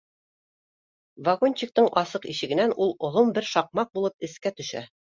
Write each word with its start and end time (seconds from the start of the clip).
Вагончиктың 1.27 1.91
асыҡ 2.03 2.27
ишегенән 2.35 2.75
ул 2.87 2.97
оҙон 3.11 3.33
бер 3.39 3.51
шаҡмаҡ 3.55 3.95
булып 4.01 4.31
эскә 4.31 4.59
төшә 4.61 4.89